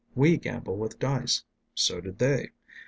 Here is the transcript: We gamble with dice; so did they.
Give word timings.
We 0.15 0.37
gamble 0.37 0.77
with 0.77 0.97
dice; 0.97 1.43
so 1.75 2.01
did 2.01 2.17
they. 2.17 2.53